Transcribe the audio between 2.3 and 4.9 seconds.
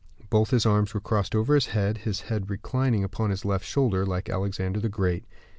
reclining upon his left shoulder, like Alexander the